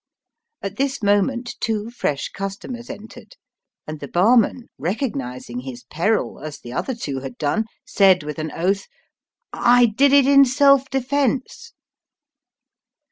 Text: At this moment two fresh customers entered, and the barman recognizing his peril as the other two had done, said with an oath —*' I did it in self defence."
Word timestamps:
At 0.63 0.77
this 0.77 1.03
moment 1.03 1.57
two 1.59 1.91
fresh 1.91 2.29
customers 2.29 2.89
entered, 2.89 3.35
and 3.85 3.99
the 3.99 4.07
barman 4.07 4.67
recognizing 4.79 5.59
his 5.59 5.83
peril 5.91 6.39
as 6.39 6.57
the 6.59 6.73
other 6.73 6.95
two 6.95 7.19
had 7.19 7.37
done, 7.37 7.65
said 7.85 8.23
with 8.23 8.39
an 8.39 8.51
oath 8.51 8.87
—*' 9.47 9.53
I 9.53 9.85
did 9.85 10.11
it 10.11 10.25
in 10.25 10.43
self 10.43 10.89
defence." 10.89 11.73